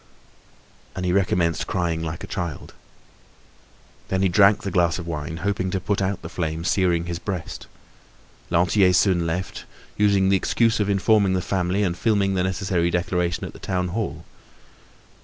[0.95, 2.73] And he recommenced crying like a child.
[4.07, 7.19] Then he drank the glass of wine, hoping to put out the flame searing his
[7.19, 7.67] breast.
[8.49, 9.65] Lantier soon left,
[9.97, 13.89] using the excuse of informing the family and filing the necessary declaration at the town
[13.89, 14.25] hall.